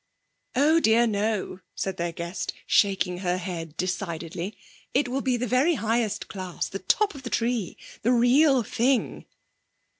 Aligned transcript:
'Oh 0.55 0.79
dear, 0.79 1.05
no,' 1.05 1.59
said 1.75 1.97
their 1.97 2.11
guest, 2.11 2.53
shaking 2.65 3.19
her 3.19 3.37
head 3.37 3.77
decidedly. 3.77 4.57
'It 4.95 5.07
will 5.07 5.21
be 5.21 5.37
the 5.37 5.45
very 5.45 5.75
highest 5.75 6.27
class, 6.27 6.67
the 6.67 6.79
top 6.79 7.13
of 7.13 7.21
the 7.21 7.29
tree! 7.29 7.77
The 8.01 8.11
real 8.11 8.63
thing!' 8.63 9.25